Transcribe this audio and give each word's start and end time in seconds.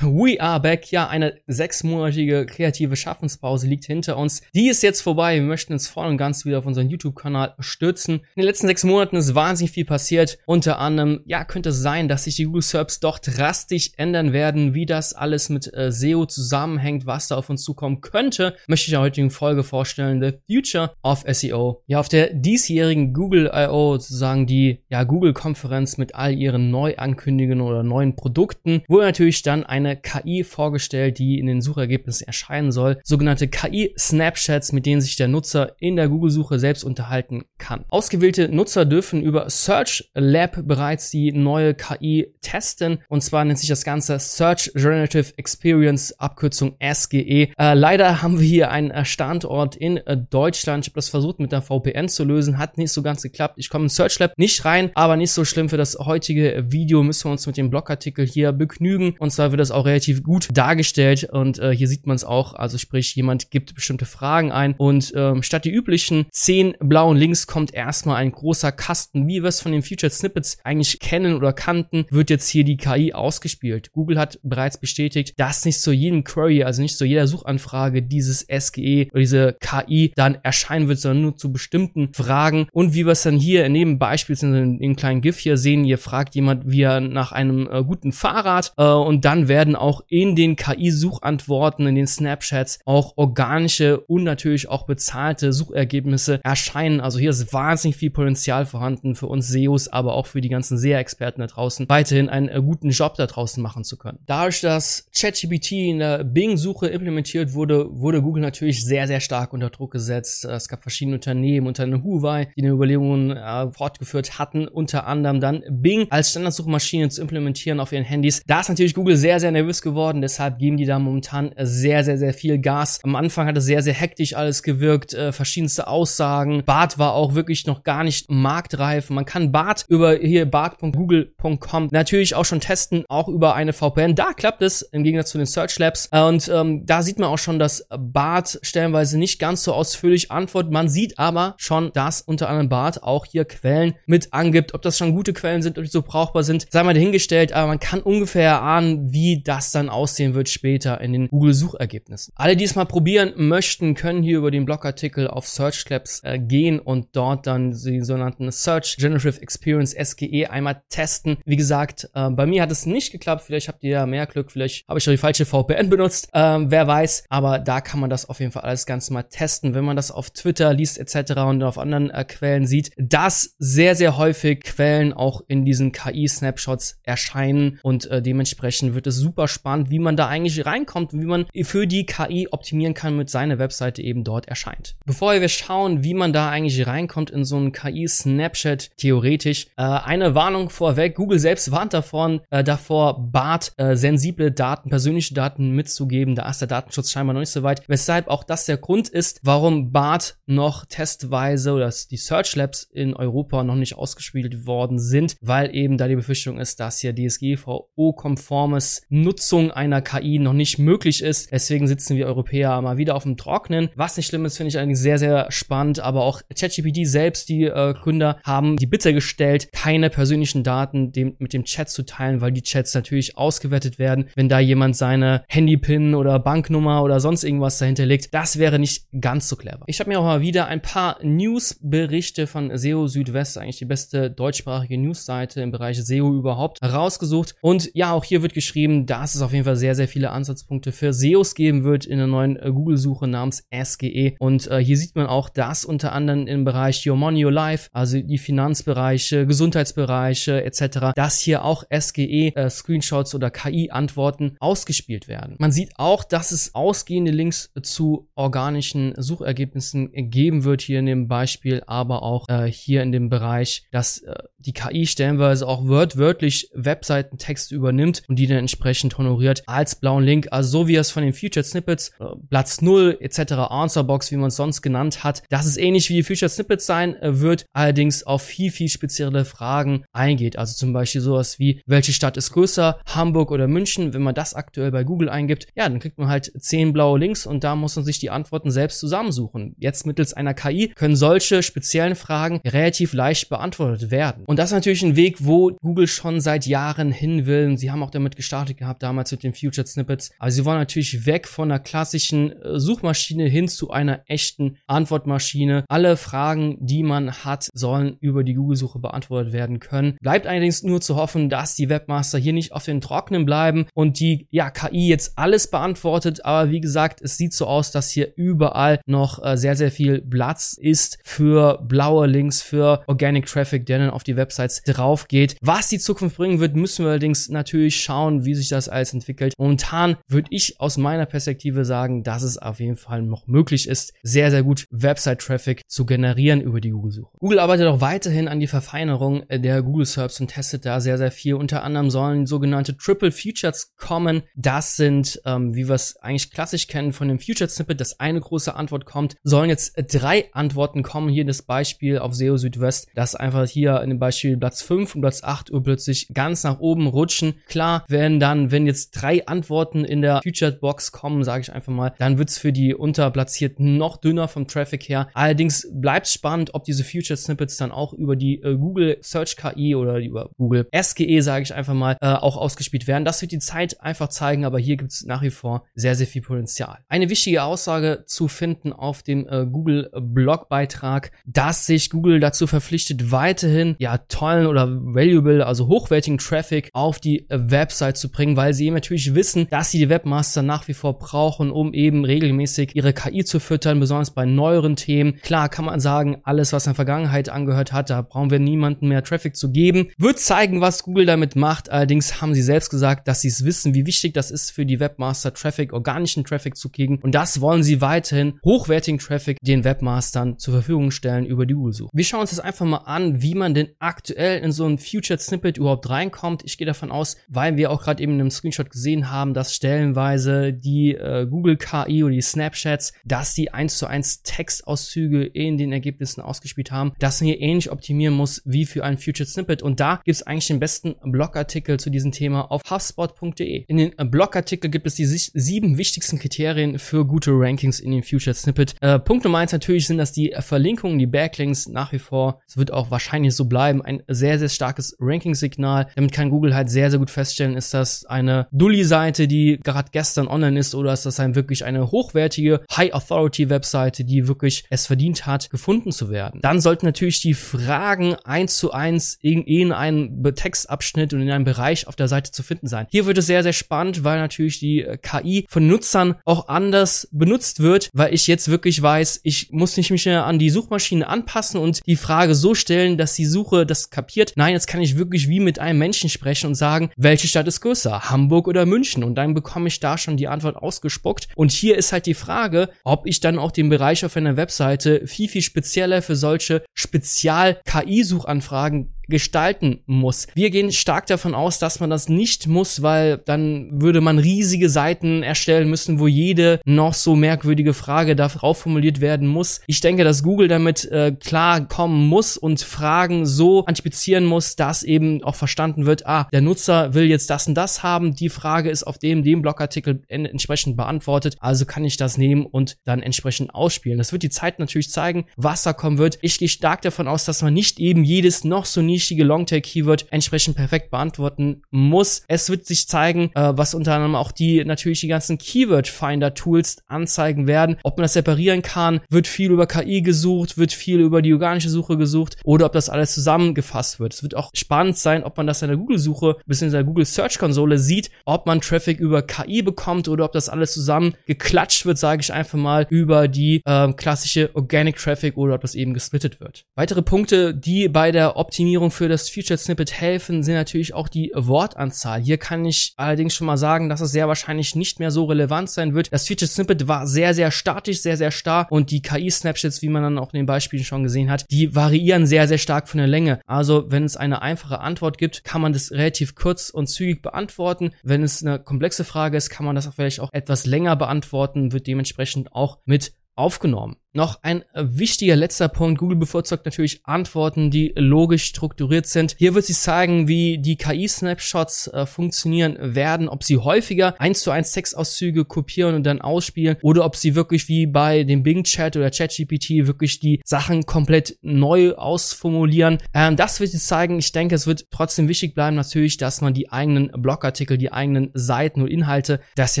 We 0.00 0.40
are 0.40 0.60
back. 0.60 0.90
Ja, 0.90 1.06
eine 1.08 1.36
sechsmonatige 1.46 2.46
kreative 2.46 2.96
Schaffenspause 2.96 3.68
liegt 3.68 3.84
hinter 3.84 4.16
uns. 4.16 4.42
Die 4.52 4.68
ist 4.68 4.82
jetzt 4.82 5.02
vorbei. 5.02 5.36
Wir 5.36 5.42
möchten 5.42 5.72
uns 5.72 5.86
voll 5.86 6.06
und 6.08 6.16
ganz 6.16 6.44
wieder 6.44 6.58
auf 6.58 6.66
unseren 6.66 6.90
YouTube-Kanal 6.90 7.54
stürzen. 7.60 8.16
In 8.16 8.42
den 8.42 8.44
letzten 8.44 8.66
sechs 8.66 8.82
Monaten 8.82 9.16
ist 9.16 9.36
wahnsinnig 9.36 9.70
viel 9.70 9.84
passiert. 9.84 10.38
Unter 10.46 10.80
anderem, 10.80 11.20
ja, 11.26 11.44
könnte 11.44 11.68
es 11.68 11.80
sein, 11.80 12.08
dass 12.08 12.24
sich 12.24 12.34
die 12.34 12.44
Google 12.44 12.62
Serbs 12.62 12.98
doch 12.98 13.20
drastisch 13.20 13.92
ändern 13.96 14.32
werden. 14.32 14.74
Wie 14.74 14.84
das 14.84 15.14
alles 15.14 15.48
mit 15.48 15.72
äh, 15.72 15.92
SEO 15.92 16.26
zusammenhängt, 16.26 17.06
was 17.06 17.28
da 17.28 17.36
auf 17.36 17.48
uns 17.48 17.62
zukommen 17.62 18.00
könnte, 18.00 18.56
möchte 18.66 18.86
ich 18.86 18.88
in 18.88 18.94
der 18.94 19.00
heutigen 19.00 19.30
Folge 19.30 19.62
vorstellen. 19.62 20.20
The 20.20 20.38
Future 20.52 20.90
of 21.04 21.24
SEO. 21.26 21.82
Ja, 21.86 22.00
auf 22.00 22.08
der 22.08 22.34
diesjährigen 22.34 23.14
Google 23.14 23.50
I.O. 23.54 23.92
sozusagen 23.98 24.46
die, 24.48 24.82
ja, 24.90 25.04
Google-Konferenz 25.04 25.98
mit 25.98 26.16
all 26.16 26.34
ihren 26.34 26.72
Neuankündigungen 26.72 27.64
oder 27.64 27.84
neuen 27.84 28.16
Produkten, 28.16 28.82
wo 28.88 28.98
natürlich 28.98 29.42
dann 29.42 29.62
ein 29.64 29.83
eine 29.84 29.96
KI 29.96 30.44
vorgestellt, 30.44 31.18
die 31.18 31.38
in 31.38 31.46
den 31.46 31.60
Suchergebnissen 31.60 32.26
erscheinen 32.26 32.72
soll. 32.72 33.00
Sogenannte 33.04 33.48
KI-Snapshots, 33.48 34.72
mit 34.72 34.86
denen 34.86 35.00
sich 35.00 35.16
der 35.16 35.28
Nutzer 35.28 35.76
in 35.78 35.96
der 35.96 36.08
Google-Suche 36.08 36.58
selbst 36.58 36.84
unterhalten 36.84 37.44
kann. 37.58 37.84
Ausgewählte 37.88 38.48
Nutzer 38.48 38.84
dürfen 38.84 39.22
über 39.22 39.48
Search 39.50 40.10
Lab 40.14 40.66
bereits 40.66 41.10
die 41.10 41.32
neue 41.32 41.74
KI 41.74 42.34
testen. 42.40 42.98
Und 43.08 43.22
zwar 43.22 43.44
nennt 43.44 43.58
sich 43.58 43.68
das 43.68 43.84
Ganze 43.84 44.18
Search 44.18 44.70
Generative 44.74 45.32
Experience, 45.36 46.18
Abkürzung 46.18 46.76
SGE. 46.80 47.52
Äh, 47.58 47.74
leider 47.74 48.22
haben 48.22 48.40
wir 48.40 48.46
hier 48.46 48.70
einen 48.70 48.90
äh, 48.90 49.04
Standort 49.04 49.76
in 49.76 49.98
äh, 49.98 50.16
Deutschland. 50.16 50.84
Ich 50.84 50.90
habe 50.90 50.96
das 50.96 51.08
versucht 51.08 51.40
mit 51.40 51.52
der 51.52 51.62
VPN 51.62 52.08
zu 52.08 52.24
lösen, 52.24 52.58
hat 52.58 52.78
nicht 52.78 52.92
so 52.92 53.02
ganz 53.02 53.22
geklappt. 53.22 53.54
Ich 53.58 53.68
komme 53.70 53.84
in 53.84 53.88
Search 53.88 54.18
Lab 54.18 54.32
nicht 54.36 54.64
rein, 54.64 54.90
aber 54.94 55.16
nicht 55.16 55.32
so 55.32 55.44
schlimm 55.44 55.68
für 55.68 55.76
das 55.76 55.96
heutige 55.98 56.64
Video. 56.70 57.02
Müssen 57.02 57.28
wir 57.28 57.32
uns 57.32 57.46
mit 57.46 57.56
dem 57.56 57.70
Blogartikel 57.70 58.26
hier 58.26 58.52
begnügen. 58.52 59.16
Und 59.18 59.30
zwar 59.30 59.50
wird 59.50 59.60
das 59.60 59.70
auch 59.74 59.86
relativ 59.86 60.22
gut 60.22 60.48
dargestellt 60.52 61.28
und 61.30 61.58
äh, 61.58 61.74
hier 61.74 61.88
sieht 61.88 62.06
man 62.06 62.16
es 62.16 62.24
auch, 62.24 62.54
also 62.54 62.78
sprich, 62.78 63.14
jemand 63.14 63.50
gibt 63.50 63.74
bestimmte 63.74 64.06
Fragen 64.06 64.52
ein 64.52 64.74
und 64.76 65.12
ähm, 65.16 65.42
statt 65.42 65.64
die 65.64 65.72
üblichen 65.72 66.26
zehn 66.30 66.74
blauen 66.80 67.16
Links 67.16 67.46
kommt 67.46 67.74
erstmal 67.74 68.16
ein 68.16 68.32
großer 68.32 68.72
Kasten, 68.72 69.26
wie 69.26 69.42
wir 69.42 69.48
es 69.48 69.60
von 69.60 69.72
den 69.72 69.82
Featured 69.82 70.12
Snippets 70.12 70.58
eigentlich 70.64 71.00
kennen 71.00 71.34
oder 71.34 71.52
kannten, 71.52 72.06
wird 72.10 72.30
jetzt 72.30 72.48
hier 72.48 72.64
die 72.64 72.76
KI 72.76 73.12
ausgespielt. 73.12 73.92
Google 73.92 74.18
hat 74.18 74.38
bereits 74.42 74.78
bestätigt, 74.78 75.34
dass 75.38 75.64
nicht 75.64 75.80
zu 75.80 75.92
jedem 75.92 76.24
Query, 76.24 76.64
also 76.64 76.82
nicht 76.82 76.96
zu 76.96 77.04
jeder 77.04 77.26
Suchanfrage 77.26 78.02
dieses 78.02 78.40
SGE 78.40 79.08
oder 79.10 79.20
diese 79.20 79.56
KI 79.60 80.12
dann 80.16 80.36
erscheinen 80.42 80.88
wird, 80.88 80.98
sondern 80.98 81.22
nur 81.22 81.36
zu 81.36 81.52
bestimmten 81.52 82.12
Fragen. 82.12 82.68
Und 82.72 82.94
wie 82.94 83.06
wir 83.06 83.12
es 83.12 83.22
dann 83.22 83.36
hier 83.36 83.64
in 83.64 83.74
dem 83.74 83.98
Beispiel, 83.98 84.36
in 84.42 84.78
dem 84.78 84.96
kleinen 84.96 85.20
GIF 85.20 85.38
hier 85.38 85.56
sehen, 85.56 85.84
hier 85.84 85.98
fragt 85.98 86.34
jemand, 86.34 86.68
wie 86.70 86.82
er 86.82 87.00
nach 87.00 87.32
einem 87.32 87.68
äh, 87.70 87.82
guten 87.82 88.12
Fahrrad 88.12 88.72
äh, 88.76 88.84
und 88.84 89.24
dann 89.24 89.48
werden 89.48 89.63
werden 89.64 89.76
auch 89.76 90.02
in 90.08 90.36
den 90.36 90.56
KI-Suchantworten, 90.56 91.86
in 91.86 91.94
den 91.94 92.06
Snapchats 92.06 92.80
auch 92.84 93.14
organische 93.16 93.98
und 93.98 94.22
natürlich 94.22 94.68
auch 94.68 94.84
bezahlte 94.84 95.54
Suchergebnisse 95.54 96.40
erscheinen. 96.44 97.00
Also 97.00 97.18
hier 97.18 97.30
ist 97.30 97.50
wahnsinnig 97.54 97.96
viel 97.96 98.10
Potenzial 98.10 98.66
vorhanden 98.66 99.14
für 99.14 99.26
uns 99.26 99.48
SEOs, 99.48 99.88
aber 99.88 100.16
auch 100.16 100.26
für 100.26 100.42
die 100.42 100.50
ganzen 100.50 100.76
SEA-Experten 100.76 101.40
da 101.40 101.46
draußen, 101.46 101.88
weiterhin 101.88 102.28
einen 102.28 102.48
äh, 102.48 102.60
guten 102.60 102.90
Job 102.90 103.14
da 103.14 103.26
draußen 103.26 103.62
machen 103.62 103.84
zu 103.84 103.96
können. 103.96 104.18
Dadurch, 104.26 104.60
dass 104.60 105.06
ChatGPT 105.18 105.72
in 105.72 105.98
der 106.00 106.24
Bing-Suche 106.24 106.88
implementiert 106.88 107.54
wurde, 107.54 107.86
wurde 107.90 108.20
Google 108.20 108.42
natürlich 108.42 108.84
sehr, 108.84 109.06
sehr 109.06 109.20
stark 109.20 109.54
unter 109.54 109.70
Druck 109.70 109.92
gesetzt. 109.92 110.44
Es 110.44 110.68
gab 110.68 110.82
verschiedene 110.82 111.16
Unternehmen, 111.16 111.66
unter 111.66 111.84
anderem 111.84 112.04
Huawei, 112.04 112.48
die 112.54 112.60
eine 112.60 112.72
Überlegungen 112.72 113.30
äh, 113.30 113.72
fortgeführt 113.72 114.38
hatten, 114.38 114.68
unter 114.68 115.06
anderem 115.06 115.40
dann 115.40 115.62
Bing 115.70 116.06
als 116.10 116.32
Standardsuchmaschine 116.32 117.08
zu 117.08 117.22
implementieren 117.22 117.80
auf 117.80 117.92
ihren 117.92 118.04
Handys. 118.04 118.42
Da 118.46 118.60
ist 118.60 118.68
natürlich 118.68 118.92
Google 118.92 119.16
sehr, 119.16 119.40
sehr 119.40 119.53
nervös 119.54 119.82
geworden, 119.82 120.20
deshalb 120.20 120.58
geben 120.58 120.76
die 120.76 120.84
da 120.84 120.98
momentan 120.98 121.54
sehr, 121.58 122.04
sehr, 122.04 122.18
sehr 122.18 122.34
viel 122.34 122.58
Gas. 122.58 123.00
Am 123.02 123.16
Anfang 123.16 123.46
hat 123.46 123.56
es 123.56 123.64
sehr, 123.64 123.82
sehr 123.82 123.94
hektisch 123.94 124.36
alles 124.36 124.62
gewirkt, 124.62 125.14
äh, 125.14 125.32
verschiedenste 125.32 125.86
Aussagen. 125.86 126.62
Bart 126.64 126.98
war 126.98 127.14
auch 127.14 127.34
wirklich 127.34 127.66
noch 127.66 127.82
gar 127.82 128.04
nicht 128.04 128.30
marktreif. 128.30 129.10
Man 129.10 129.24
kann 129.24 129.52
Bart 129.52 129.84
über 129.88 130.16
hier 130.16 130.50
bart.google.com 130.50 131.88
natürlich 131.90 132.34
auch 132.34 132.44
schon 132.44 132.60
testen, 132.60 133.04
auch 133.08 133.28
über 133.28 133.54
eine 133.54 133.72
VPN. 133.72 134.14
Da 134.14 134.32
klappt 134.32 134.62
es 134.62 134.82
im 134.82 135.04
Gegensatz 135.04 135.30
zu 135.30 135.38
den 135.38 135.46
Search 135.46 135.78
Labs. 135.78 136.08
Und 136.10 136.50
ähm, 136.52 136.84
da 136.84 137.02
sieht 137.02 137.18
man 137.18 137.28
auch 137.28 137.38
schon, 137.38 137.58
dass 137.58 137.86
Bart 137.96 138.58
stellenweise 138.62 139.18
nicht 139.18 139.38
ganz 139.38 139.62
so 139.62 139.72
ausführlich 139.72 140.30
antwortet. 140.30 140.72
Man 140.72 140.88
sieht 140.88 141.18
aber 141.18 141.54
schon, 141.58 141.92
dass 141.92 142.20
unter 142.20 142.48
anderem 142.48 142.68
Bart 142.68 143.02
auch 143.02 143.26
hier 143.26 143.44
Quellen 143.44 143.94
mit 144.06 144.32
angibt. 144.32 144.74
Ob 144.74 144.82
das 144.82 144.98
schon 144.98 145.14
gute 145.14 145.32
Quellen 145.32 145.62
sind, 145.62 145.78
ob 145.78 145.84
die 145.84 145.90
so 145.90 146.02
brauchbar 146.02 146.42
sind, 146.42 146.66
sei 146.70 146.82
mal 146.82 146.94
dahingestellt. 146.94 147.52
Aber 147.52 147.68
man 147.68 147.78
kann 147.78 148.00
ungefähr 148.00 148.48
erahnen, 148.48 149.12
wie 149.12 149.42
das 149.44 149.72
dann 149.72 149.88
aussehen 149.88 150.34
wird 150.34 150.48
später 150.48 151.00
in 151.00 151.12
den 151.12 151.28
Google-Suchergebnissen. 151.28 152.32
Alle, 152.36 152.56
die 152.56 152.64
es 152.64 152.74
mal 152.74 152.84
probieren 152.84 153.32
möchten, 153.36 153.94
können 153.94 154.22
hier 154.22 154.38
über 154.38 154.50
den 154.50 154.64
Blogartikel 154.64 155.28
auf 155.28 155.46
Search 155.46 155.88
Labs 155.88 156.20
äh, 156.24 156.38
gehen 156.38 156.78
und 156.78 157.08
dort 157.12 157.46
dann 157.46 157.72
die 157.72 158.02
sogenannten 158.02 158.50
Search 158.50 158.96
Generative 158.98 159.40
Experience 159.40 159.92
SGE 159.92 160.50
einmal 160.50 160.82
testen. 160.88 161.38
Wie 161.44 161.56
gesagt, 161.56 162.10
äh, 162.14 162.30
bei 162.30 162.46
mir 162.46 162.62
hat 162.62 162.70
es 162.70 162.86
nicht 162.86 163.12
geklappt. 163.12 163.42
Vielleicht 163.42 163.68
habt 163.68 163.82
ihr 163.82 163.90
ja 163.90 164.06
mehr 164.06 164.26
Glück. 164.26 164.50
Vielleicht 164.50 164.86
habe 164.88 164.98
ich 164.98 165.04
die 165.04 165.16
falsche 165.16 165.44
VPN 165.44 165.90
benutzt. 165.90 166.28
Ähm, 166.32 166.70
wer 166.70 166.86
weiß. 166.86 167.24
Aber 167.28 167.58
da 167.58 167.80
kann 167.80 168.00
man 168.00 168.10
das 168.10 168.28
auf 168.28 168.40
jeden 168.40 168.52
Fall 168.52 168.62
alles 168.62 168.86
ganz 168.86 169.10
mal 169.10 169.24
testen. 169.24 169.74
Wenn 169.74 169.84
man 169.84 169.96
das 169.96 170.10
auf 170.10 170.30
Twitter 170.30 170.72
liest 170.72 170.98
etc. 170.98 171.32
und 171.42 171.62
auf 171.62 171.78
anderen 171.78 172.10
äh, 172.10 172.24
Quellen 172.24 172.66
sieht, 172.66 172.92
dass 172.96 173.54
sehr, 173.58 173.94
sehr 173.94 174.16
häufig 174.16 174.62
Quellen 174.62 175.12
auch 175.12 175.42
in 175.46 175.64
diesen 175.64 175.92
KI-Snapshots 175.92 176.98
erscheinen 177.02 177.78
und 177.82 178.06
äh, 178.06 178.22
dementsprechend 178.22 178.94
wird 178.94 179.06
es 179.06 179.16
super 179.16 179.33
super 179.34 179.48
spannend, 179.48 179.90
wie 179.90 179.98
man 179.98 180.16
da 180.16 180.28
eigentlich 180.28 180.64
reinkommt 180.64 181.12
und 181.12 181.20
wie 181.20 181.26
man 181.26 181.46
für 181.62 181.88
die 181.88 182.06
KI 182.06 182.46
optimieren 182.52 182.94
kann, 182.94 183.16
mit 183.16 183.28
seiner 183.28 183.58
Webseite 183.58 184.00
eben 184.00 184.22
dort 184.22 184.46
erscheint. 184.46 184.94
Bevor 185.06 185.32
wir 185.40 185.48
schauen, 185.48 186.04
wie 186.04 186.14
man 186.14 186.32
da 186.32 186.50
eigentlich 186.50 186.86
reinkommt 186.86 187.30
in 187.30 187.44
so 187.44 187.56
einen 187.56 187.72
KI-Snapchat 187.72 188.92
theoretisch, 188.96 189.66
äh, 189.76 189.82
eine 189.82 190.36
Warnung 190.36 190.70
vorweg. 190.70 191.16
Google 191.16 191.40
selbst 191.40 191.72
warnt 191.72 191.94
davon, 191.94 192.42
äh, 192.50 192.62
davor, 192.62 193.28
BART 193.32 193.72
äh, 193.76 193.96
sensible 193.96 194.52
Daten, 194.52 194.88
persönliche 194.88 195.34
Daten 195.34 195.70
mitzugeben. 195.70 196.36
Da 196.36 196.48
ist 196.48 196.60
der 196.60 196.68
Datenschutz 196.68 197.10
scheinbar 197.10 197.34
noch 197.34 197.40
nicht 197.40 197.50
so 197.50 197.64
weit. 197.64 197.82
Weshalb 197.88 198.28
auch 198.28 198.44
das 198.44 198.66
der 198.66 198.76
Grund 198.76 199.08
ist, 199.08 199.40
warum 199.42 199.90
BART 199.90 200.36
noch 200.46 200.84
testweise 200.84 201.72
oder 201.72 201.92
die 202.08 202.16
Search 202.16 202.54
Labs 202.54 202.84
in 202.84 203.14
Europa 203.14 203.64
noch 203.64 203.74
nicht 203.74 203.96
ausgespielt 203.96 204.64
worden 204.66 205.00
sind, 205.00 205.36
weil 205.40 205.74
eben 205.74 205.98
da 205.98 206.06
die 206.06 206.14
Befürchtung 206.14 206.60
ist, 206.60 206.78
dass 206.78 207.00
hier 207.00 207.12
DSGVO-konformes 207.12 209.02
Nutzung 209.24 209.70
einer 209.70 210.02
KI 210.02 210.38
noch 210.38 210.52
nicht 210.52 210.78
möglich 210.78 211.22
ist. 211.22 211.50
Deswegen 211.50 211.88
sitzen 211.88 212.16
wir 212.16 212.26
Europäer 212.26 212.80
mal 212.82 212.98
wieder 212.98 213.14
auf 213.14 213.24
dem 213.24 213.36
Trocknen. 213.36 213.88
Was 213.96 214.16
nicht 214.16 214.26
schlimm 214.26 214.44
ist, 214.44 214.56
finde 214.56 214.68
ich 214.68 214.78
eigentlich 214.78 215.00
sehr, 215.00 215.18
sehr 215.18 215.50
spannend. 215.50 216.00
Aber 216.00 216.22
auch 216.22 216.42
ChatGPT 216.54 217.06
selbst, 217.06 217.48
die 217.48 217.64
äh, 217.64 217.94
Gründer, 217.94 218.38
haben 218.44 218.76
die 218.76 218.86
Bitte 218.86 219.12
gestellt, 219.12 219.68
keine 219.72 220.10
persönlichen 220.10 220.62
Daten 220.62 221.12
dem, 221.12 221.36
mit 221.38 221.52
dem 221.52 221.64
Chat 221.64 221.88
zu 221.88 222.04
teilen, 222.04 222.40
weil 222.40 222.52
die 222.52 222.62
Chats 222.62 222.94
natürlich 222.94 223.36
ausgewertet 223.36 223.98
werden. 223.98 224.28
Wenn 224.34 224.48
da 224.48 224.60
jemand 224.60 224.96
seine 224.96 225.44
Handypin 225.48 226.14
oder 226.14 226.38
Banknummer 226.38 227.02
oder 227.02 227.20
sonst 227.20 227.44
irgendwas 227.44 227.78
dahinter 227.78 228.06
legt, 228.06 228.32
das 228.34 228.58
wäre 228.58 228.78
nicht 228.78 229.06
ganz 229.20 229.48
so 229.48 229.56
clever. 229.56 229.84
Ich 229.86 230.00
habe 230.00 230.10
mir 230.10 230.20
auch 230.20 230.24
mal 230.24 230.40
wieder 230.40 230.66
ein 230.66 230.82
paar 230.82 231.18
Newsberichte 231.22 232.46
von 232.46 232.76
SEO 232.76 233.06
Südwest, 233.06 233.58
eigentlich 233.58 233.78
die 233.78 233.84
beste 233.84 234.30
deutschsprachige 234.30 234.98
Newsseite 234.98 235.60
im 235.62 235.70
Bereich 235.70 236.02
SEO 236.02 236.34
überhaupt, 236.34 236.82
rausgesucht. 236.82 237.54
Und 237.60 237.90
ja, 237.94 238.12
auch 238.12 238.24
hier 238.24 238.42
wird 238.42 238.54
geschrieben, 238.54 239.06
dass 239.14 239.34
es 239.34 239.42
auf 239.42 239.52
jeden 239.52 239.64
Fall 239.64 239.76
sehr, 239.76 239.94
sehr 239.94 240.08
viele 240.08 240.30
Ansatzpunkte 240.30 240.90
für 240.90 241.12
SEOs 241.12 241.54
geben 241.54 241.84
wird 241.84 242.04
in 242.04 242.18
der 242.18 242.26
neuen 242.26 242.56
äh, 242.56 242.70
Google-Suche 242.70 243.28
namens 243.28 243.64
SGE. 243.72 244.34
Und 244.40 244.66
äh, 244.70 244.78
hier 244.78 244.96
sieht 244.96 245.14
man 245.14 245.26
auch, 245.26 245.48
dass 245.48 245.84
unter 245.84 246.12
anderem 246.12 246.46
im 246.48 246.64
Bereich 246.64 247.08
Your 247.08 247.16
Money, 247.16 247.44
Your 247.44 247.52
Life, 247.52 247.88
also 247.92 248.20
die 248.20 248.38
Finanzbereiche, 248.38 249.46
Gesundheitsbereiche 249.46 250.64
etc., 250.64 251.12
dass 251.14 251.38
hier 251.38 251.64
auch 251.64 251.84
SGE-Screenshots 251.90 253.32
äh, 253.32 253.36
oder 253.36 253.50
KI-Antworten 253.50 254.56
ausgespielt 254.58 255.28
werden. 255.28 255.54
Man 255.58 255.70
sieht 255.70 255.92
auch, 255.96 256.24
dass 256.24 256.50
es 256.50 256.74
ausgehende 256.74 257.30
Links 257.30 257.70
zu 257.82 258.28
organischen 258.34 259.14
Suchergebnissen 259.16 260.10
geben 260.12 260.64
wird, 260.64 260.82
hier 260.82 260.98
in 260.98 261.06
dem 261.06 261.28
Beispiel, 261.28 261.82
aber 261.86 262.22
auch 262.24 262.48
äh, 262.48 262.66
hier 262.70 263.02
in 263.02 263.12
dem 263.12 263.28
Bereich, 263.28 263.86
dass 263.92 264.18
äh, 264.18 264.34
die 264.58 264.72
KI 264.72 265.06
stellenweise 265.06 265.68
auch 265.68 265.86
wörtwörtlich 265.86 266.70
Webseitentext 266.74 267.70
übernimmt 267.70 268.22
und 268.28 268.38
die 268.38 268.46
dann 268.46 268.58
entsprechend 268.58 268.93
entsprechend 268.94 269.18
honoriert 269.18 269.64
als 269.66 269.96
blauen 269.96 270.22
Link. 270.22 270.48
Also 270.50 270.70
so 270.70 270.88
wie 270.88 270.94
es 270.94 271.10
von 271.10 271.24
den 271.24 271.32
Featured 271.32 271.66
Snippets, 271.66 272.12
äh, 272.20 272.24
Platz 272.48 272.80
0 272.80 273.18
etc. 273.20 273.52
Answerbox, 273.70 274.30
wie 274.30 274.36
man 274.36 274.48
es 274.48 274.56
sonst 274.56 274.82
genannt 274.82 275.24
hat, 275.24 275.42
dass 275.50 275.66
es 275.66 275.76
ähnlich 275.76 276.08
wie 276.08 276.14
die 276.14 276.22
Featured 276.22 276.50
Snippets 276.50 276.86
sein 276.86 277.16
äh, 277.16 277.40
wird, 277.40 277.66
allerdings 277.72 278.22
auf 278.22 278.42
viel, 278.42 278.70
viel 278.70 278.88
spezielle 278.88 279.44
Fragen 279.44 280.04
eingeht. 280.12 280.56
Also 280.58 280.76
zum 280.76 280.92
Beispiel 280.92 281.20
sowas 281.20 281.58
wie, 281.58 281.82
welche 281.86 282.12
Stadt 282.12 282.36
ist 282.36 282.52
größer, 282.52 283.00
Hamburg 283.06 283.50
oder 283.50 283.66
München? 283.66 284.14
Wenn 284.14 284.22
man 284.22 284.34
das 284.34 284.54
aktuell 284.54 284.92
bei 284.92 285.02
Google 285.02 285.28
eingibt, 285.28 285.66
ja, 285.74 285.88
dann 285.88 285.98
kriegt 285.98 286.18
man 286.18 286.28
halt 286.28 286.52
10 286.56 286.92
blaue 286.92 287.18
Links 287.18 287.46
und 287.46 287.64
da 287.64 287.74
muss 287.74 287.96
man 287.96 288.04
sich 288.04 288.20
die 288.20 288.30
Antworten 288.30 288.70
selbst 288.70 289.00
zusammensuchen. 289.00 289.74
Jetzt 289.78 290.06
mittels 290.06 290.34
einer 290.34 290.54
KI 290.54 290.88
können 290.94 291.16
solche 291.16 291.62
speziellen 291.62 292.14
Fragen 292.14 292.60
relativ 292.64 293.12
leicht 293.12 293.48
beantwortet 293.48 294.10
werden. 294.10 294.44
Und 294.46 294.58
das 294.58 294.70
ist 294.70 294.74
natürlich 294.74 295.02
ein 295.02 295.16
Weg, 295.16 295.44
wo 295.44 295.72
Google 295.82 296.06
schon 296.06 296.40
seit 296.40 296.66
Jahren 296.66 297.10
hin 297.10 297.46
will. 297.46 297.76
Sie 297.76 297.90
haben 297.90 298.02
auch 298.02 298.10
damit 298.10 298.36
gestartet 298.36 298.76
gehabt, 298.84 299.02
damals 299.02 299.32
mit 299.32 299.42
den 299.42 299.54
Future 299.54 299.86
Snippets. 299.86 300.30
Aber 300.38 300.50
sie 300.50 300.64
wollen 300.64 300.78
natürlich 300.78 301.26
weg 301.26 301.48
von 301.48 301.70
einer 301.70 301.80
klassischen 301.80 302.52
äh, 302.52 302.78
Suchmaschine 302.78 303.46
hin 303.46 303.68
zu 303.68 303.90
einer 303.90 304.22
echten 304.26 304.76
Antwortmaschine. 304.86 305.84
Alle 305.88 306.16
Fragen, 306.16 306.76
die 306.80 307.02
man 307.02 307.32
hat, 307.32 307.68
sollen 307.72 308.16
über 308.20 308.44
die 308.44 308.54
Google-Suche 308.54 308.98
beantwortet 308.98 309.52
werden 309.52 309.80
können. 309.80 310.16
Bleibt 310.20 310.46
allerdings 310.46 310.82
nur 310.82 311.00
zu 311.00 311.16
hoffen, 311.16 311.48
dass 311.48 311.74
die 311.74 311.88
Webmaster 311.88 312.38
hier 312.38 312.52
nicht 312.52 312.72
auf 312.72 312.84
den 312.84 313.00
Trockenen 313.00 313.44
bleiben 313.44 313.86
und 313.94 314.20
die 314.20 314.46
ja, 314.50 314.70
KI 314.70 315.08
jetzt 315.08 315.38
alles 315.38 315.70
beantwortet. 315.70 316.44
Aber 316.44 316.70
wie 316.70 316.80
gesagt, 316.80 317.20
es 317.22 317.36
sieht 317.36 317.52
so 317.52 317.66
aus, 317.66 317.90
dass 317.90 318.10
hier 318.10 318.32
überall 318.36 319.00
noch 319.06 319.42
äh, 319.42 319.56
sehr, 319.56 319.76
sehr 319.76 319.90
viel 319.90 320.20
Platz 320.20 320.76
ist 320.78 321.18
für 321.24 321.78
blaue 321.82 322.26
Links, 322.26 322.62
für 322.62 323.02
Organic 323.06 323.46
Traffic, 323.46 323.86
der 323.86 323.98
dann 323.98 324.10
auf 324.10 324.24
die 324.24 324.36
Websites 324.36 324.82
drauf 324.82 325.28
geht. 325.28 325.56
Was 325.60 325.88
die 325.88 325.98
Zukunft 325.98 326.36
bringen 326.36 326.60
wird, 326.60 326.76
müssen 326.76 327.04
wir 327.04 327.10
allerdings 327.10 327.48
natürlich 327.48 328.02
schauen, 328.02 328.44
wie 328.44 328.54
sich 328.54 328.68
das 328.74 328.88
alles 328.88 329.12
entwickelt. 329.12 329.54
Momentan 329.58 330.16
würde 330.28 330.48
ich 330.50 330.80
aus 330.80 330.96
meiner 330.96 331.26
Perspektive 331.26 331.84
sagen, 331.84 332.22
dass 332.22 332.42
es 332.42 332.58
auf 332.58 332.80
jeden 332.80 332.96
Fall 332.96 333.22
noch 333.22 333.46
möglich 333.46 333.88
ist, 333.88 334.12
sehr, 334.22 334.50
sehr 334.50 334.62
gut 334.62 334.86
Website-Traffic 334.90 335.82
zu 335.88 336.06
generieren 336.06 336.60
über 336.60 336.80
die 336.80 336.90
Google-Suche. 336.90 337.30
Google 337.38 337.58
arbeitet 337.58 337.86
auch 337.86 338.00
weiterhin 338.00 338.48
an 338.48 338.60
die 338.60 338.66
Verfeinerung 338.66 339.44
der 339.48 339.82
Google 339.82 340.06
Search 340.06 340.40
und 340.40 340.48
testet 340.48 340.84
da 340.84 341.00
sehr, 341.00 341.18
sehr 341.18 341.30
viel. 341.30 341.54
Unter 341.54 341.82
anderem 341.82 342.10
sollen 342.10 342.46
sogenannte 342.46 342.96
Triple 342.96 343.32
Features 343.32 343.94
kommen. 343.96 344.42
Das 344.54 344.96
sind, 344.96 345.40
ähm, 345.44 345.74
wie 345.74 345.88
wir 345.88 345.94
es 345.94 346.16
eigentlich 346.16 346.50
klassisch 346.50 346.86
kennen 346.86 347.12
von 347.12 347.28
dem 347.28 347.38
Future 347.38 347.68
Snippet, 347.68 348.00
dass 348.00 348.20
eine 348.20 348.40
große 348.40 348.74
Antwort 348.74 349.06
kommt, 349.06 349.36
sollen 349.42 349.70
jetzt 349.70 349.94
drei 350.12 350.52
Antworten 350.52 351.02
kommen. 351.02 351.28
Hier 351.28 351.44
das 351.44 351.62
Beispiel 351.62 352.18
auf 352.18 352.34
SEO 352.34 352.56
Südwest, 352.56 353.08
dass 353.14 353.34
einfach 353.34 353.66
hier 353.68 354.00
in 354.02 354.10
dem 354.10 354.18
Beispiel 354.18 354.56
Platz 354.56 354.82
5 354.82 355.14
und 355.14 355.20
Platz 355.20 355.42
8 355.42 355.70
plötzlich 355.82 356.28
ganz 356.32 356.64
nach 356.64 356.80
oben 356.80 357.06
rutschen. 357.06 357.54
Klar, 357.66 358.04
wenn 358.08 358.40
dann, 358.40 358.63
wenn 358.70 358.86
jetzt 358.86 359.10
drei 359.12 359.46
Antworten 359.46 360.04
in 360.04 360.22
der 360.22 360.40
Featured 360.42 360.80
Box 360.80 361.12
kommen, 361.12 361.44
sage 361.44 361.62
ich 361.62 361.72
einfach 361.72 361.92
mal, 361.92 362.12
dann 362.18 362.38
wird's 362.38 362.58
für 362.58 362.72
die 362.72 362.94
Unterplatzierten 362.94 363.96
noch 363.96 364.16
dünner 364.16 364.48
vom 364.48 364.66
Traffic 364.66 365.08
her. 365.08 365.28
Allerdings 365.34 365.88
bleibt 365.92 366.28
spannend, 366.28 366.74
ob 366.74 366.84
diese 366.84 367.04
Featured 367.04 367.38
Snippets 367.38 367.76
dann 367.76 367.92
auch 367.92 368.12
über 368.12 368.36
die 368.36 368.60
äh, 368.62 368.76
Google 368.76 369.18
Search 369.20 369.56
KI 369.56 369.94
oder 369.94 370.18
über 370.18 370.50
Google 370.56 370.88
SGE, 370.94 371.40
sage 371.40 371.62
ich 371.62 371.74
einfach 371.74 371.94
mal, 371.94 372.16
äh, 372.20 372.26
auch 372.26 372.56
ausgespielt 372.56 373.06
werden. 373.06 373.24
Das 373.24 373.40
wird 373.42 373.52
die 373.52 373.58
Zeit 373.58 374.00
einfach 374.00 374.28
zeigen, 374.28 374.64
aber 374.64 374.78
hier 374.78 374.96
gibt's 374.96 375.24
nach 375.24 375.42
wie 375.42 375.50
vor 375.50 375.84
sehr, 375.94 376.14
sehr 376.14 376.26
viel 376.26 376.42
Potenzial. 376.42 376.98
Eine 377.08 377.30
wichtige 377.30 377.62
Aussage 377.62 378.24
zu 378.26 378.48
finden 378.48 378.92
auf 378.92 379.22
dem 379.22 379.46
äh, 379.48 379.66
Google 379.66 380.10
Blogbeitrag, 380.20 381.30
dass 381.46 381.86
sich 381.86 382.10
Google 382.10 382.40
dazu 382.40 382.66
verpflichtet, 382.66 383.30
weiterhin 383.30 383.96
ja 383.98 384.18
tollen 384.18 384.66
oder 384.66 384.88
valuable, 384.88 385.66
also 385.66 385.88
hochwertigen 385.88 386.38
Traffic 386.38 386.90
auf 386.92 387.18
die 387.18 387.48
äh, 387.50 387.70
Website 387.70 388.16
zu 388.16 388.30
bringen, 388.30 388.53
weil 388.56 388.74
sie 388.74 388.90
natürlich 388.90 389.34
wissen, 389.34 389.66
dass 389.70 389.90
sie 389.90 389.98
die 389.98 390.08
Webmaster 390.08 390.62
nach 390.62 390.88
wie 390.88 390.94
vor 390.94 391.18
brauchen, 391.18 391.70
um 391.70 391.94
eben 391.94 392.24
regelmäßig 392.24 392.94
ihre 392.94 393.12
KI 393.12 393.44
zu 393.44 393.60
füttern, 393.60 394.00
besonders 394.00 394.32
bei 394.32 394.44
neueren 394.44 394.96
Themen. 394.96 395.36
Klar 395.42 395.68
kann 395.68 395.84
man 395.84 396.00
sagen, 396.00 396.38
alles, 396.44 396.72
was 396.72 396.86
in 396.86 396.90
der 396.90 396.96
Vergangenheit 396.96 397.48
angehört 397.48 397.92
hat, 397.92 398.10
da 398.10 398.22
brauchen 398.22 398.50
wir 398.50 398.58
niemanden 398.58 399.08
mehr 399.08 399.22
Traffic 399.22 399.56
zu 399.56 399.70
geben. 399.70 400.08
Wird 400.18 400.38
zeigen, 400.38 400.80
was 400.80 401.02
Google 401.02 401.26
damit 401.26 401.56
macht. 401.56 401.90
Allerdings 401.90 402.40
haben 402.40 402.54
sie 402.54 402.62
selbst 402.62 402.90
gesagt, 402.90 403.28
dass 403.28 403.40
sie 403.40 403.48
es 403.48 403.64
wissen, 403.64 403.94
wie 403.94 404.06
wichtig 404.06 404.34
das 404.34 404.50
ist 404.50 404.70
für 404.70 404.86
die 404.86 405.00
Webmaster 405.00 405.52
Traffic, 405.52 405.92
organischen 405.92 406.44
Traffic 406.44 406.76
zu 406.76 406.88
kriegen. 406.90 407.18
Und 407.18 407.34
das 407.34 407.60
wollen 407.60 407.82
sie 407.82 408.00
weiterhin 408.00 408.58
hochwertigen 408.64 409.18
Traffic 409.18 409.58
den 409.60 409.84
Webmastern 409.84 410.58
zur 410.58 410.74
Verfügung 410.74 411.10
stellen 411.10 411.46
über 411.46 411.66
die 411.66 411.74
Google-Suche. 411.74 412.10
Wir 412.12 412.24
schauen 412.24 412.40
uns 412.40 412.50
das 412.50 412.60
einfach 412.60 412.86
mal 412.86 412.98
an, 412.98 413.42
wie 413.42 413.54
man 413.54 413.74
denn 413.74 413.88
aktuell 413.98 414.60
in 414.60 414.72
so 414.72 414.86
ein 414.86 414.98
Featured 414.98 415.40
Snippet 415.40 415.76
überhaupt 415.78 416.08
reinkommt. 416.08 416.62
Ich 416.64 416.78
gehe 416.78 416.86
davon 416.86 417.10
aus, 417.10 417.36
weil 417.48 417.76
wir 417.76 417.90
auch 417.90 418.02
gerade 418.02 418.22
eben 418.22 418.38
einem 418.44 418.50
Screenshot 418.50 418.90
gesehen 418.90 419.30
haben, 419.30 419.54
dass 419.54 419.74
stellenweise 419.74 420.72
die 420.72 421.14
äh, 421.14 421.46
Google 421.48 421.76
KI 421.76 422.22
oder 422.22 422.34
die 422.34 422.40
Snapchats, 422.40 423.12
dass 423.24 423.54
die 423.54 423.72
eins 423.72 423.98
zu 423.98 424.06
eins 424.06 424.42
Textauszüge 424.42 425.44
in 425.44 425.78
den 425.78 425.92
Ergebnissen 425.92 426.40
ausgespielt 426.40 426.90
haben, 426.90 427.12
dass 427.18 427.40
man 427.40 427.48
hier 427.48 427.60
ähnlich 427.60 427.90
optimieren 427.90 428.34
muss 428.34 428.62
wie 428.64 428.84
für 428.84 429.04
ein 429.04 429.18
Featured 429.18 429.48
Snippet. 429.48 429.82
Und 429.82 430.00
da 430.00 430.16
gibt 430.24 430.36
es 430.36 430.42
eigentlich 430.42 430.66
den 430.66 430.80
besten 430.80 431.14
Blogartikel 431.24 431.98
zu 431.98 432.10
diesem 432.10 432.32
Thema 432.32 432.70
auf 432.70 432.82
HubSpot.de. 432.88 433.84
In 433.88 433.96
den 433.96 434.18
äh, 434.18 434.24
Blogartikel 434.24 434.90
gibt 434.90 435.06
es 435.06 435.14
die 435.14 435.26
sieben 435.26 435.98
wichtigsten 435.98 436.38
Kriterien 436.38 436.98
für 436.98 437.24
gute 437.24 437.52
Rankings 437.52 438.00
in 438.00 438.12
den 438.12 438.22
Featured 438.22 438.56
Snippet. 438.56 438.94
Äh, 439.00 439.18
Punkt 439.18 439.44
Nummer 439.44 439.58
eins 439.58 439.72
natürlich 439.72 440.06
sind 440.06 440.18
das 440.18 440.32
die 440.32 440.54
Verlinkungen, 440.58 441.18
die 441.18 441.26
Backlinks 441.26 441.88
nach 441.88 442.12
wie 442.12 442.18
vor. 442.18 442.60
Es 442.66 442.76
wird 442.76 442.92
auch 442.92 443.10
wahrscheinlich 443.10 443.54
so 443.54 443.66
bleiben. 443.66 444.02
Ein 444.02 444.22
sehr, 444.28 444.58
sehr 444.58 444.68
starkes 444.68 445.16
Ranking-Signal. 445.20 446.08
Damit 446.14 446.32
kann 446.32 446.50
Google 446.50 446.74
halt 446.74 446.90
sehr, 446.90 447.10
sehr 447.10 447.18
gut 447.18 447.30
feststellen, 447.30 447.76
ist 447.76 447.94
das 447.94 448.24
eine 448.34 448.66
Dully-Seite, 448.72 449.48
die 449.48 449.78
gerade 449.82 450.10
gestern 450.12 450.48
online 450.48 450.78
ist, 450.78 450.94
oder 450.94 451.12
ist 451.12 451.24
das 451.24 451.40
ein 451.40 451.54
wirklich 451.54 451.84
eine 451.84 452.10
hochwertige 452.10 452.80
High-Authority-Webseite, 452.94 454.24
die 454.24 454.48
wirklich 454.48 454.84
es 454.90 455.06
verdient 455.06 455.46
hat, 455.46 455.70
gefunden 455.70 456.12
zu 456.12 456.30
werden. 456.30 456.60
Dann 456.60 456.80
sollten 456.80 457.06
natürlich 457.06 457.40
die 457.40 457.54
Fragen 457.54 458.34
eins 458.44 458.76
zu 458.76 458.92
eins 458.92 459.38
in, 459.40 459.62
in 459.62 459.92
einem 459.92 460.42
Textabschnitt 460.54 461.32
und 461.32 461.40
in 461.40 461.50
einem 461.50 461.64
Bereich 461.64 462.06
auf 462.08 462.16
der 462.16 462.28
Seite 462.28 462.50
zu 462.50 462.62
finden 462.62 462.88
sein. 462.88 463.06
Hier 463.10 463.26
wird 463.26 463.38
es 463.38 463.46
sehr, 463.46 463.62
sehr 463.62 463.72
spannend, 463.72 464.24
weil 464.24 464.38
natürlich 464.38 464.80
die 464.80 465.02
äh, 465.02 465.16
KI 465.16 465.66
von 465.68 465.86
Nutzern 465.86 466.34
auch 466.44 466.68
anders 466.68 467.28
benutzt 467.30 467.80
wird, 467.80 468.10
weil 468.12 468.34
ich 468.34 468.46
jetzt 468.46 468.68
wirklich 468.68 469.00
weiß, 469.00 469.40
ich 469.44 469.70
muss 469.70 469.96
nicht 469.96 470.10
mich 470.10 470.26
mehr 470.26 470.44
an 470.44 470.58
die 470.58 470.70
Suchmaschine 470.70 471.28
anpassen 471.28 471.80
und 471.80 472.04
die 472.06 472.16
Frage 472.16 472.54
so 472.54 472.74
stellen, 472.74 473.16
dass 473.16 473.34
die 473.34 473.46
Suche 473.46 473.86
das 473.86 474.10
kapiert. 474.10 474.52
Nein, 474.56 474.72
jetzt 474.72 474.88
kann 474.88 475.00
ich 475.00 475.16
wirklich 475.16 475.48
wie 475.48 475.60
mit 475.60 475.78
einem 475.78 475.98
Menschen 475.98 476.28
sprechen 476.28 476.68
und 476.68 476.74
sagen, 476.74 477.10
welche 477.16 477.46
Stadt 477.46 477.68
ist 477.68 477.80
größer, 477.80 478.23
Hamburg 478.30 478.68
oder 478.68 478.86
München? 478.86 479.24
Und 479.24 479.34
dann 479.36 479.54
bekomme 479.54 479.88
ich 479.88 480.00
da 480.00 480.18
schon 480.18 480.36
die 480.36 480.48
Antwort 480.48 480.76
ausgespuckt. 480.76 481.48
Und 481.56 481.72
hier 481.72 481.96
ist 481.96 482.12
halt 482.12 482.26
die 482.26 482.34
Frage, 482.34 482.90
ob 483.04 483.26
ich 483.26 483.40
dann 483.40 483.58
auch 483.58 483.72
den 483.72 483.88
Bereich 483.88 484.24
auf 484.24 484.36
einer 484.36 484.56
Webseite 484.56 485.26
viel, 485.26 485.48
viel 485.48 485.62
spezieller 485.62 486.22
für 486.22 486.36
solche 486.36 486.84
Spezial-KI-Suchanfragen 486.94 489.13
gestalten 489.28 490.00
muss. 490.06 490.46
Wir 490.54 490.70
gehen 490.70 490.92
stark 490.92 491.26
davon 491.26 491.54
aus, 491.54 491.78
dass 491.78 492.00
man 492.00 492.10
das 492.10 492.28
nicht 492.28 492.66
muss, 492.66 493.02
weil 493.02 493.38
dann 493.38 494.00
würde 494.00 494.20
man 494.20 494.38
riesige 494.38 494.88
Seiten 494.88 495.42
erstellen 495.42 495.88
müssen, 495.88 496.18
wo 496.18 496.26
jede 496.26 496.80
noch 496.84 497.14
so 497.14 497.36
merkwürdige 497.36 497.94
Frage 497.94 498.36
darauf 498.36 498.78
formuliert 498.78 499.20
werden 499.20 499.48
muss. 499.48 499.80
Ich 499.86 500.00
denke, 500.00 500.24
dass 500.24 500.42
Google 500.42 500.68
damit 500.68 501.04
äh, 501.06 501.32
klar 501.32 501.86
kommen 501.86 502.26
muss 502.26 502.56
und 502.56 502.80
Fragen 502.80 503.46
so 503.46 503.84
antizipieren 503.84 504.44
muss, 504.44 504.76
dass 504.76 505.02
eben 505.02 505.42
auch 505.42 505.54
verstanden 505.54 506.06
wird, 506.06 506.26
ah, 506.26 506.48
der 506.52 506.60
Nutzer 506.60 507.14
will 507.14 507.24
jetzt 507.24 507.50
das 507.50 507.66
und 507.66 507.74
das 507.74 508.02
haben, 508.02 508.34
die 508.34 508.48
Frage 508.48 508.90
ist 508.90 509.04
auf 509.04 509.18
dem, 509.18 509.42
dem 509.42 509.62
Blogartikel 509.62 510.22
entsprechend 510.28 510.96
beantwortet, 510.96 511.56
also 511.60 511.84
kann 511.84 512.04
ich 512.04 512.16
das 512.16 512.38
nehmen 512.38 512.66
und 512.66 512.96
dann 513.04 513.22
entsprechend 513.22 513.74
ausspielen. 513.74 514.18
Das 514.18 514.32
wird 514.32 514.42
die 514.42 514.50
Zeit 514.50 514.78
natürlich 514.78 515.10
zeigen, 515.10 515.46
was 515.56 515.82
da 515.82 515.92
kommen 515.92 516.18
wird. 516.18 516.38
Ich 516.42 516.58
gehe 516.58 516.68
stark 516.68 517.02
davon 517.02 517.28
aus, 517.28 517.44
dass 517.44 517.62
man 517.62 517.74
nicht 517.74 517.98
eben 517.98 518.24
jedes 518.24 518.64
noch 518.64 518.84
so 518.84 519.02
nischige 519.14 519.44
Longtail-Keyword 519.44 520.26
entsprechend 520.30 520.76
perfekt 520.76 521.10
beantworten 521.10 521.82
muss. 521.90 522.42
Es 522.48 522.68
wird 522.68 522.84
sich 522.84 523.06
zeigen, 523.06 523.50
äh, 523.54 523.72
was 523.76 523.94
unter 523.94 524.14
anderem 524.14 524.34
auch 524.34 524.50
die 524.50 524.84
natürlich 524.84 525.20
die 525.20 525.28
ganzen 525.28 525.56
Keyword-Finder-Tools 525.56 526.98
anzeigen 527.06 527.68
werden. 527.68 527.96
Ob 528.02 528.16
man 528.16 528.24
das 528.24 528.32
separieren 528.32 528.82
kann, 528.82 529.20
wird 529.30 529.46
viel 529.46 529.70
über 529.70 529.86
KI 529.86 530.22
gesucht, 530.22 530.78
wird 530.78 530.92
viel 530.92 531.20
über 531.20 531.42
die 531.42 531.52
organische 531.52 531.90
Suche 531.90 532.16
gesucht 532.16 532.56
oder 532.64 532.86
ob 532.86 532.92
das 532.92 533.08
alles 533.08 533.34
zusammengefasst 533.34 534.18
wird. 534.18 534.34
Es 534.34 534.42
wird 534.42 534.56
auch 534.56 534.70
spannend 534.74 535.16
sein, 535.16 535.44
ob 535.44 535.56
man 535.56 535.66
das 535.66 535.82
in 535.82 535.88
der 535.88 535.96
Google-Suche 535.96 536.56
bis 536.66 536.82
in 536.82 536.90
der 536.90 537.04
Google 537.04 537.24
Search-Konsole 537.24 537.98
sieht, 537.98 538.30
ob 538.44 538.66
man 538.66 538.80
Traffic 538.80 539.20
über 539.20 539.42
KI 539.42 539.82
bekommt 539.82 540.28
oder 540.28 540.44
ob 540.44 540.52
das 540.52 540.68
alles 540.68 540.92
zusammen 540.92 541.34
geklatscht 541.46 542.04
wird, 542.04 542.18
sage 542.18 542.40
ich 542.40 542.52
einfach 542.52 542.78
mal, 542.78 543.06
über 543.10 543.46
die 543.46 543.80
äh, 543.84 544.12
klassische 544.12 544.74
Organic 544.74 545.16
Traffic 545.16 545.56
oder 545.56 545.74
ob 545.74 545.82
das 545.82 545.94
eben 545.94 546.14
gesplittet 546.14 546.60
wird. 546.60 546.84
Weitere 546.96 547.22
Punkte, 547.22 547.74
die 547.74 548.08
bei 548.08 548.32
der 548.32 548.56
Optimierung 548.56 549.03
für 549.10 549.28
das 549.28 549.48
Featured 549.48 549.80
Snippet 549.80 550.12
helfen, 550.12 550.62
sind 550.62 550.74
natürlich 550.74 551.14
auch 551.14 551.28
die 551.28 551.52
Wortanzahl. 551.54 552.40
Hier 552.40 552.58
kann 552.58 552.84
ich 552.84 553.14
allerdings 553.16 553.54
schon 553.54 553.66
mal 553.66 553.76
sagen, 553.76 554.08
dass 554.08 554.20
es 554.20 554.32
sehr 554.32 554.48
wahrscheinlich 554.48 554.94
nicht 554.94 555.20
mehr 555.20 555.30
so 555.30 555.44
relevant 555.44 555.90
sein 555.90 556.14
wird. 556.14 556.32
Das 556.32 556.46
Featured 556.46 556.70
Snippet 556.70 557.08
war 557.08 557.26
sehr, 557.26 557.54
sehr 557.54 557.70
statisch, 557.70 558.20
sehr, 558.20 558.36
sehr 558.36 558.50
starr 558.50 558.86
und 558.90 559.10
die 559.10 559.22
KI-Snapshots, 559.22 560.02
wie 560.02 560.08
man 560.08 560.22
dann 560.22 560.38
auch 560.38 560.52
in 560.52 560.58
den 560.58 560.66
Beispielen 560.66 561.04
schon 561.04 561.22
gesehen 561.22 561.50
hat, 561.50 561.64
die 561.70 561.94
variieren 561.94 562.46
sehr, 562.46 562.68
sehr 562.68 562.78
stark 562.78 563.08
von 563.08 563.18
der 563.18 563.26
Länge. 563.26 563.60
Also 563.66 564.10
wenn 564.10 564.24
es 564.24 564.36
eine 564.36 564.62
einfache 564.62 565.00
Antwort 565.00 565.38
gibt, 565.38 565.64
kann 565.64 565.80
man 565.80 565.92
das 565.92 566.12
relativ 566.12 566.54
kurz 566.54 566.90
und 566.90 567.08
zügig 567.08 567.42
beantworten. 567.42 568.12
Wenn 568.22 568.42
es 568.42 568.64
eine 568.64 568.78
komplexe 568.78 569.24
Frage 569.24 569.56
ist, 569.56 569.70
kann 569.70 569.86
man 569.86 569.94
das 569.94 570.06
auch 570.06 570.14
vielleicht 570.14 570.40
auch 570.40 570.50
etwas 570.52 570.86
länger 570.86 571.16
beantworten, 571.16 571.92
wird 571.92 572.06
dementsprechend 572.06 572.72
auch 572.72 572.98
mit 573.04 573.34
aufgenommen. 573.54 574.16
Noch 574.34 574.58
ein 574.62 574.82
äh, 574.92 575.04
wichtiger 575.04 575.56
letzter 575.56 575.88
Punkt. 575.88 576.18
Google 576.18 576.36
bevorzugt 576.36 576.84
natürlich 576.84 577.20
Antworten, 577.24 577.90
die 577.90 578.12
logisch 578.16 578.64
strukturiert 578.64 579.26
sind. 579.26 579.54
Hier 579.58 579.74
wird 579.74 579.84
sich 579.84 579.96
zeigen, 579.96 580.48
wie 580.48 580.78
die 580.78 580.96
KI-Snapshots 580.96 582.08
äh, 582.08 582.26
funktionieren 582.26 582.96
werden, 583.00 583.48
ob 583.48 583.62
sie 583.62 583.78
häufiger 583.78 584.34
eins 584.40 584.60
zu 584.60 584.70
eins 584.70 584.92
Textauszüge 584.92 585.64
kopieren 585.64 586.14
und 586.14 586.24
dann 586.24 586.40
ausspielen 586.40 586.96
oder 587.02 587.24
ob 587.24 587.36
sie 587.36 587.54
wirklich 587.54 587.88
wie 587.88 588.06
bei 588.06 588.44
dem 588.44 588.62
Bing 588.62 588.84
Chat 588.84 589.16
oder 589.16 589.30
ChatGPT 589.30 590.06
wirklich 590.06 590.40
die 590.40 590.60
Sachen 590.64 591.06
komplett 591.06 591.56
neu 591.62 592.14
ausformulieren. 592.14 593.18
Ähm, 593.32 593.56
das 593.56 593.78
wird 593.80 593.90
sich 593.90 594.02
zeigen. 594.02 594.38
Ich 594.38 594.52
denke, 594.52 594.74
es 594.74 594.86
wird 594.86 595.06
trotzdem 595.10 595.48
wichtig 595.48 595.74
bleiben 595.74 595.96
natürlich, 595.96 596.36
dass 596.36 596.60
man 596.60 596.74
die 596.74 596.90
eigenen 596.90 597.30
Blogartikel, 597.36 597.98
die 597.98 598.12
eigenen 598.12 598.50
Seiten 598.54 599.02
und 599.02 599.08
Inhalte, 599.08 599.60
dass 599.76 599.94
sie 599.94 600.00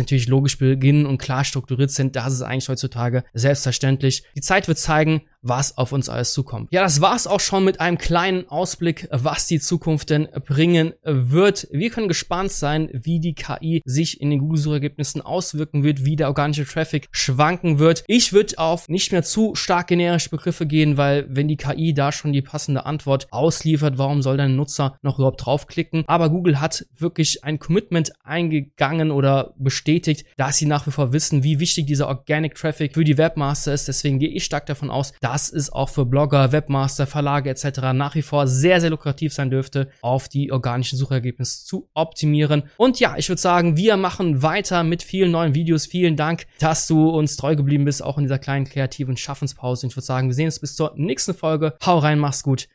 natürlich 0.00 0.28
logisch 0.28 0.58
beginnen 0.58 1.06
und 1.06 1.18
klar 1.18 1.44
strukturiert 1.44 1.90
sind. 1.90 2.16
Das 2.16 2.32
ist 2.32 2.42
eigentlich 2.42 2.68
heutzutage 2.68 3.24
selbstverständlich. 3.32 4.23
Die 4.34 4.40
Zeit 4.40 4.68
wird 4.68 4.78
zeigen, 4.78 5.22
was 5.44 5.76
auf 5.76 5.92
uns 5.92 6.08
alles 6.08 6.32
zukommt. 6.32 6.72
Ja, 6.72 6.82
das 6.82 7.00
war's 7.00 7.26
auch 7.26 7.40
schon 7.40 7.64
mit 7.64 7.80
einem 7.80 7.98
kleinen 7.98 8.48
Ausblick, 8.48 9.06
was 9.10 9.46
die 9.46 9.60
Zukunft 9.60 10.10
denn 10.10 10.28
bringen 10.46 10.94
wird. 11.04 11.68
Wir 11.70 11.90
können 11.90 12.08
gespannt 12.08 12.50
sein, 12.50 12.88
wie 12.92 13.20
die 13.20 13.34
KI 13.34 13.82
sich 13.84 14.20
in 14.20 14.30
den 14.30 14.40
Google-Suchergebnissen 14.40 15.20
auswirken 15.20 15.84
wird, 15.84 16.04
wie 16.04 16.16
der 16.16 16.28
organische 16.28 16.64
Traffic 16.64 17.08
schwanken 17.12 17.78
wird. 17.78 18.04
Ich 18.06 18.32
würde 18.32 18.58
auf 18.58 18.88
nicht 18.88 19.12
mehr 19.12 19.22
zu 19.22 19.54
stark 19.54 19.88
generische 19.88 20.30
Begriffe 20.30 20.66
gehen, 20.66 20.96
weil 20.96 21.26
wenn 21.28 21.48
die 21.48 21.56
KI 21.56 21.92
da 21.92 22.10
schon 22.10 22.32
die 22.32 22.42
passende 22.42 22.86
Antwort 22.86 23.28
ausliefert, 23.30 23.98
warum 23.98 24.22
soll 24.22 24.38
dein 24.38 24.56
Nutzer 24.56 24.96
noch 25.02 25.18
überhaupt 25.18 25.44
draufklicken? 25.44 26.04
Aber 26.06 26.30
Google 26.30 26.60
hat 26.60 26.86
wirklich 26.96 27.44
ein 27.44 27.58
Commitment 27.58 28.12
eingegangen 28.24 29.10
oder 29.10 29.52
bestätigt, 29.58 30.24
dass 30.38 30.56
sie 30.56 30.66
nach 30.66 30.86
wie 30.86 30.90
vor 30.90 31.12
wissen, 31.12 31.42
wie 31.42 31.60
wichtig 31.60 31.86
dieser 31.86 32.08
Organic 32.08 32.54
Traffic 32.54 32.94
für 32.94 33.04
die 33.04 33.18
Webmaster 33.18 33.74
ist. 33.74 33.88
Deswegen 33.88 34.18
gehe 34.18 34.30
ich 34.30 34.44
stark 34.44 34.66
davon 34.66 34.90
aus, 34.90 35.12
dass 35.20 35.33
das 35.34 35.48
ist 35.48 35.72
auch 35.72 35.88
für 35.88 36.06
Blogger, 36.06 36.52
Webmaster, 36.52 37.08
Verlage 37.08 37.50
etc. 37.50 37.92
nach 37.92 38.14
wie 38.14 38.22
vor 38.22 38.46
sehr, 38.46 38.80
sehr 38.80 38.90
lukrativ 38.90 39.34
sein 39.34 39.50
dürfte, 39.50 39.88
auf 40.00 40.28
die 40.28 40.52
organischen 40.52 40.96
Suchergebnisse 40.96 41.66
zu 41.66 41.88
optimieren. 41.92 42.62
Und 42.76 43.00
ja, 43.00 43.16
ich 43.16 43.28
würde 43.28 43.40
sagen, 43.40 43.76
wir 43.76 43.96
machen 43.96 44.42
weiter 44.42 44.84
mit 44.84 45.02
vielen 45.02 45.32
neuen 45.32 45.56
Videos. 45.56 45.86
Vielen 45.86 46.14
Dank, 46.14 46.46
dass 46.60 46.86
du 46.86 47.08
uns 47.08 47.36
treu 47.36 47.56
geblieben 47.56 47.84
bist, 47.84 48.00
auch 48.00 48.16
in 48.16 48.22
dieser 48.24 48.38
kleinen 48.38 48.64
kreativen 48.64 49.16
Schaffenspause. 49.16 49.86
Und 49.86 49.90
ich 49.90 49.96
würde 49.96 50.06
sagen, 50.06 50.28
wir 50.28 50.34
sehen 50.34 50.46
uns 50.46 50.60
bis 50.60 50.76
zur 50.76 50.92
nächsten 50.94 51.34
Folge. 51.34 51.74
Hau 51.84 51.98
rein, 51.98 52.20
mach's 52.20 52.44
gut. 52.44 52.68